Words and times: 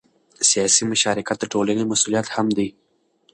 سیاسي 0.49 0.83
مشارکت 0.91 1.37
د 1.39 1.45
ټولنې 1.53 1.83
مسؤلیت 1.91 2.27
هم 2.35 2.47
دی 2.57 2.67